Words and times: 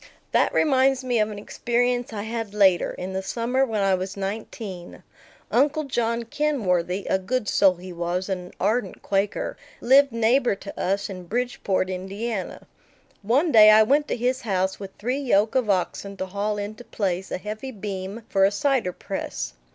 That 0.31 0.51
reminds 0.51 1.03
me 1.03 1.19
of 1.19 1.29
an 1.29 1.37
experience 1.37 2.11
I 2.11 2.23
had 2.23 2.55
later, 2.55 2.93
in 2.93 3.13
the 3.13 3.21
summer 3.21 3.63
when 3.63 3.81
I 3.81 3.93
was 3.93 4.17
nineteen. 4.17 5.03
Uncle 5.51 5.83
John 5.83 6.23
Kinworthy 6.23 7.05
a 7.07 7.19
good 7.19 7.47
soul 7.47 7.75
he 7.75 7.93
was, 7.93 8.27
and 8.27 8.47
an 8.47 8.53
ardent 8.59 9.03
Quaker 9.03 9.57
lived 9.79 10.11
neighbor 10.11 10.55
to 10.55 10.79
us 10.79 11.07
in 11.07 11.25
Bridgeport, 11.27 11.91
Indiana. 11.91 12.65
One 13.21 13.51
day 13.51 13.69
I 13.69 13.83
went 13.83 14.07
to 14.07 14.17
his 14.17 14.41
house 14.41 14.79
with 14.79 14.89
three 14.97 15.19
yoke 15.19 15.53
of 15.53 15.69
oxen 15.69 16.17
to 16.17 16.25
haul 16.25 16.57
into 16.57 16.83
place 16.83 17.29
a 17.29 17.37
heavy 17.37 17.69
beam 17.69 18.23
for 18.27 18.43
a 18.43 18.49
cider 18.49 18.93
press. 18.93 19.53